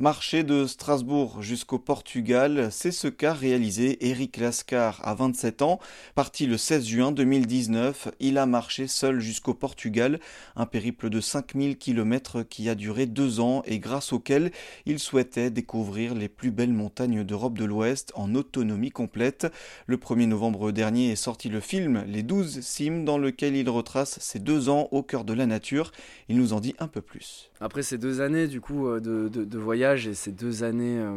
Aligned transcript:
Marcher 0.00 0.44
de 0.44 0.64
Strasbourg 0.66 1.42
jusqu'au 1.42 1.80
Portugal, 1.80 2.68
c'est 2.70 2.92
ce 2.92 3.08
qu'a 3.08 3.34
réalisé 3.34 4.06
Eric 4.08 4.36
Lascar 4.36 5.00
à 5.02 5.12
27 5.16 5.60
ans. 5.62 5.80
Parti 6.14 6.46
le 6.46 6.56
16 6.56 6.86
juin 6.86 7.10
2019, 7.10 8.06
il 8.20 8.38
a 8.38 8.46
marché 8.46 8.86
seul 8.86 9.18
jusqu'au 9.18 9.54
Portugal, 9.54 10.20
un 10.54 10.66
périple 10.66 11.10
de 11.10 11.20
5000 11.20 11.78
km 11.78 12.44
qui 12.44 12.68
a 12.68 12.76
duré 12.76 13.06
deux 13.06 13.40
ans 13.40 13.64
et 13.66 13.80
grâce 13.80 14.12
auquel 14.12 14.52
il 14.86 15.00
souhaitait 15.00 15.50
découvrir 15.50 16.14
les 16.14 16.28
plus 16.28 16.52
belles 16.52 16.72
montagnes 16.72 17.24
d'Europe 17.24 17.58
de 17.58 17.64
l'Ouest 17.64 18.12
en 18.14 18.36
autonomie 18.36 18.92
complète. 18.92 19.48
Le 19.88 19.96
1er 19.96 20.26
novembre 20.26 20.70
dernier 20.70 21.10
est 21.10 21.16
sorti 21.16 21.48
le 21.48 21.58
film 21.58 22.04
Les 22.06 22.22
12 22.22 22.60
cimes 22.60 23.04
dans 23.04 23.18
lequel 23.18 23.56
il 23.56 23.68
retrace 23.68 24.20
ses 24.20 24.38
deux 24.38 24.68
ans 24.68 24.86
au 24.92 25.02
cœur 25.02 25.24
de 25.24 25.32
la 25.32 25.46
nature. 25.46 25.90
Il 26.28 26.36
nous 26.36 26.52
en 26.52 26.60
dit 26.60 26.76
un 26.78 26.86
peu 26.86 27.00
plus. 27.00 27.50
Après 27.60 27.82
ces 27.82 27.98
deux 27.98 28.20
années 28.20 28.46
euh, 28.46 29.00
de, 29.00 29.58
voyage 29.58 29.87
et 29.96 30.14
ces 30.14 30.32
deux 30.32 30.62
années 30.62 30.98
euh, 30.98 31.16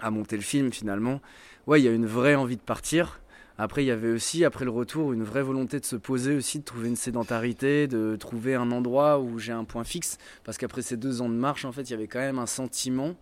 à 0.00 0.10
monter 0.10 0.36
le 0.36 0.42
film 0.42 0.72
finalement, 0.72 1.20
ouais, 1.66 1.80
il 1.80 1.84
y 1.84 1.88
a 1.88 1.92
une 1.92 2.06
vraie 2.06 2.34
envie 2.34 2.56
de 2.56 2.62
partir. 2.62 3.20
Après, 3.56 3.84
il 3.84 3.86
y 3.86 3.92
avait 3.92 4.10
aussi, 4.10 4.44
après 4.44 4.64
le 4.64 4.72
retour, 4.72 5.12
une 5.12 5.22
vraie 5.22 5.42
volonté 5.42 5.78
de 5.78 5.84
se 5.84 5.94
poser 5.94 6.34
aussi, 6.34 6.58
de 6.58 6.64
trouver 6.64 6.88
une 6.88 6.96
sédentarité, 6.96 7.86
de 7.86 8.16
trouver 8.16 8.56
un 8.56 8.72
endroit 8.72 9.20
où 9.20 9.38
j'ai 9.38 9.52
un 9.52 9.64
point 9.64 9.84
fixe. 9.84 10.18
Parce 10.42 10.58
qu'après 10.58 10.82
ces 10.82 10.96
deux 10.96 11.22
ans 11.22 11.28
de 11.28 11.34
marche, 11.34 11.64
en 11.64 11.70
fait, 11.70 11.82
il 11.82 11.90
y 11.90 11.94
avait 11.94 12.08
quand 12.08 12.18
même 12.18 12.40
un 12.40 12.46
sentiment, 12.46 13.14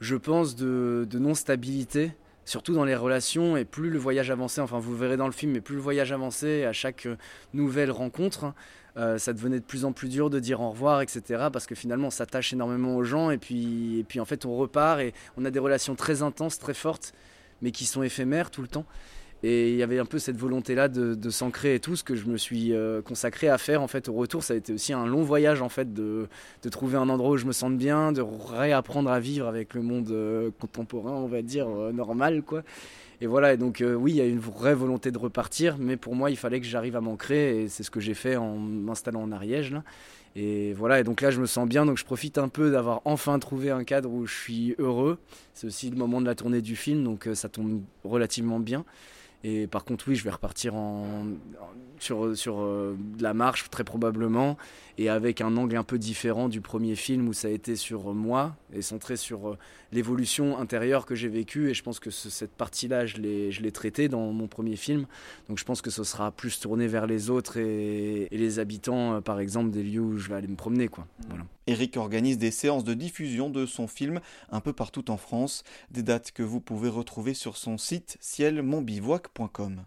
je 0.00 0.14
pense, 0.14 0.54
de, 0.54 1.08
de 1.10 1.18
non-stabilité, 1.18 2.12
surtout 2.44 2.74
dans 2.74 2.84
les 2.84 2.94
relations. 2.94 3.56
Et 3.56 3.64
plus 3.64 3.90
le 3.90 3.98
voyage 3.98 4.30
avançait, 4.30 4.60
enfin, 4.60 4.78
vous 4.78 4.96
verrez 4.96 5.16
dans 5.16 5.26
le 5.26 5.32
film, 5.32 5.52
mais 5.52 5.60
plus 5.60 5.76
le 5.76 5.80
voyage 5.80 6.12
avançait 6.12 6.64
à 6.64 6.72
chaque 6.72 7.08
nouvelle 7.52 7.90
rencontre, 7.90 8.52
euh, 8.96 9.18
ça 9.18 9.32
devenait 9.32 9.58
de 9.58 9.64
plus 9.64 9.84
en 9.84 9.92
plus 9.92 10.08
dur 10.08 10.30
de 10.30 10.38
dire 10.38 10.60
au 10.60 10.70
revoir, 10.70 11.00
etc. 11.00 11.48
Parce 11.52 11.66
que 11.66 11.74
finalement, 11.74 12.08
on 12.08 12.10
s'attache 12.10 12.52
énormément 12.52 12.96
aux 12.96 13.04
gens 13.04 13.30
et 13.30 13.38
puis, 13.38 13.98
et 13.98 14.04
puis 14.04 14.20
en 14.20 14.24
fait, 14.24 14.46
on 14.46 14.56
repart 14.56 15.00
et 15.00 15.14
on 15.36 15.44
a 15.44 15.50
des 15.50 15.58
relations 15.58 15.94
très 15.94 16.22
intenses, 16.22 16.58
très 16.58 16.74
fortes, 16.74 17.12
mais 17.62 17.70
qui 17.70 17.86
sont 17.86 18.02
éphémères 18.02 18.50
tout 18.50 18.62
le 18.62 18.68
temps. 18.68 18.86
Et 19.46 19.70
il 19.70 19.76
y 19.76 19.82
avait 19.82 19.98
un 19.98 20.06
peu 20.06 20.18
cette 20.18 20.38
volonté-là 20.38 20.88
de, 20.88 21.30
s'ancrer 21.30 21.74
et 21.74 21.80
tout, 21.80 21.96
ce 21.96 22.02
que 22.02 22.14
je 22.14 22.24
me 22.26 22.38
suis 22.38 22.72
euh, 22.72 23.02
consacré 23.02 23.48
à 23.48 23.58
faire 23.58 23.82
en 23.82 23.88
fait 23.88 24.08
au 24.08 24.14
retour. 24.14 24.42
Ça 24.42 24.54
a 24.54 24.56
été 24.56 24.72
aussi 24.72 24.94
un 24.94 25.06
long 25.06 25.22
voyage 25.22 25.60
en 25.60 25.68
fait 25.68 25.92
de, 25.92 26.28
trouver 26.70 26.96
un 26.96 27.08
endroit 27.10 27.32
où 27.32 27.36
je 27.36 27.44
me 27.44 27.52
sente 27.52 27.76
bien, 27.76 28.10
de 28.12 28.22
réapprendre 28.22 29.10
à 29.10 29.20
vivre 29.20 29.46
avec 29.46 29.74
le 29.74 29.82
monde 29.82 30.10
euh, 30.10 30.50
contemporain, 30.58 31.12
on 31.12 31.26
va 31.26 31.42
dire 31.42 31.68
normal 31.68 32.42
quoi. 32.42 32.62
Et 33.20 33.26
voilà, 33.26 33.54
et 33.54 33.56
donc 33.56 33.80
euh, 33.80 33.94
oui, 33.94 34.12
il 34.12 34.16
y 34.16 34.20
a 34.20 34.26
une 34.26 34.38
vraie 34.38 34.74
volonté 34.74 35.10
de 35.10 35.18
repartir, 35.18 35.76
mais 35.78 35.96
pour 35.96 36.14
moi, 36.14 36.30
il 36.30 36.36
fallait 36.36 36.60
que 36.60 36.66
j'arrive 36.66 36.96
à 36.96 37.00
m'ancrer, 37.00 37.62
et 37.62 37.68
c'est 37.68 37.82
ce 37.82 37.90
que 37.90 38.00
j'ai 38.00 38.14
fait 38.14 38.36
en 38.36 38.56
m'installant 38.56 39.22
en 39.22 39.32
Ariège. 39.32 39.72
Là. 39.72 39.84
Et 40.36 40.72
voilà, 40.72 41.00
et 41.00 41.04
donc 41.04 41.20
là, 41.20 41.30
je 41.30 41.40
me 41.40 41.46
sens 41.46 41.68
bien, 41.68 41.86
donc 41.86 41.96
je 41.96 42.04
profite 42.04 42.38
un 42.38 42.48
peu 42.48 42.70
d'avoir 42.70 43.02
enfin 43.04 43.38
trouvé 43.38 43.70
un 43.70 43.84
cadre 43.84 44.10
où 44.10 44.26
je 44.26 44.34
suis 44.34 44.74
heureux. 44.78 45.18
C'est 45.54 45.68
aussi 45.68 45.90
le 45.90 45.96
moment 45.96 46.20
de 46.20 46.26
la 46.26 46.34
tournée 46.34 46.60
du 46.60 46.74
film, 46.74 47.04
donc 47.04 47.28
euh, 47.28 47.34
ça 47.34 47.48
tombe 47.48 47.82
relativement 48.02 48.58
bien. 48.58 48.84
Et 49.44 49.66
par 49.66 49.84
contre, 49.84 50.08
oui, 50.08 50.16
je 50.16 50.24
vais 50.24 50.30
repartir 50.30 50.74
sur, 51.98 52.36
sur 52.36 52.60
euh, 52.60 52.96
de 52.98 53.22
la 53.22 53.34
marche, 53.34 53.68
très 53.70 53.84
probablement, 53.84 54.56
et 54.96 55.10
avec 55.10 55.42
un 55.42 55.56
angle 55.58 55.76
un 55.76 55.84
peu 55.84 55.98
différent 55.98 56.48
du 56.48 56.62
premier 56.62 56.94
film 56.94 57.28
où 57.28 57.34
ça 57.34 57.48
a 57.48 57.50
été 57.50 57.76
sur 57.76 58.14
moi 58.14 58.56
et 58.72 58.80
centré 58.80 59.16
sur 59.16 59.50
euh, 59.50 59.58
l'évolution 59.92 60.58
intérieure 60.58 61.04
que 61.04 61.14
j'ai 61.14 61.28
vécue. 61.28 61.68
Et 61.68 61.74
je 61.74 61.82
pense 61.82 62.00
que 62.00 62.10
cette 62.10 62.52
partie-là, 62.52 63.04
je 63.04 63.18
l'ai 63.18 63.72
traitée 63.72 64.08
dans 64.08 64.32
mon 64.32 64.48
premier 64.48 64.76
film. 64.76 65.06
Donc 65.48 65.58
je 65.58 65.64
pense 65.64 65.82
que 65.82 65.90
ce 65.90 66.04
sera 66.04 66.30
plus 66.30 66.58
tourné 66.58 66.86
vers 66.86 67.06
les 67.06 67.28
autres 67.28 67.58
et, 67.58 68.28
les 68.30 68.58
habitants, 68.58 69.14
euh, 69.14 69.20
par 69.20 69.40
exemple, 69.40 69.70
des 69.70 69.82
lieux 69.82 70.00
où 70.00 70.18
je 70.18 70.28
vais 70.30 70.36
aller 70.36 70.48
me 70.48 70.56
promener. 70.56 70.88
Quoi. 70.88 71.06
Voilà. 71.28 71.44
Eric 71.66 71.96
organise 71.96 72.38
des 72.38 72.50
séances 72.50 72.84
de 72.84 72.94
diffusion 72.94 73.50
de 73.50 73.66
son 73.66 73.86
film 73.86 74.20
un 74.50 74.60
peu 74.60 74.72
partout 74.72 75.10
en 75.10 75.16
France, 75.16 75.64
des 75.90 76.02
dates 76.02 76.32
que 76.32 76.42
vous 76.42 76.60
pouvez 76.60 76.88
retrouver 76.88 77.34
sur 77.34 77.56
son 77.56 77.78
site 77.78 78.16
cielmonbivouac.com. 78.20 79.84